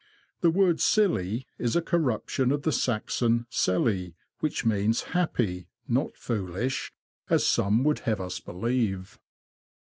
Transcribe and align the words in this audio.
The 0.39 0.49
word" 0.49 0.81
silly" 0.81 1.45
is 1.59 1.75
a 1.75 1.81
corruption 1.83 2.51
of 2.51 2.63
the 2.63 2.71
Saxon'' 2.71 3.45
selli," 3.51 4.15
which 4.39 4.65
means 4.65 5.03
happy, 5.03 5.67
not 5.87 6.15
fooHsh, 6.15 6.89
as 7.29 7.47
some 7.47 7.83
would 7.83 7.99
have 7.99 8.19
us 8.19 8.39
believe. 8.39 9.19